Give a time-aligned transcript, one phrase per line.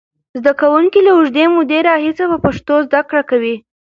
[0.39, 3.55] زده کوونکي له اوږدې مودې راهیسې په پښتو زده کړه کوي.